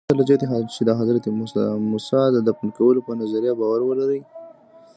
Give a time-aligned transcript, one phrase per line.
[0.07, 0.35] پرته له دې
[0.75, 1.23] چې د حضرت
[1.91, 4.21] موسی د دفن کولو په نظریه باور ولرئ.